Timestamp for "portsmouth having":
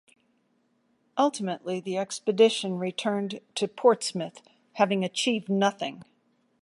3.67-5.03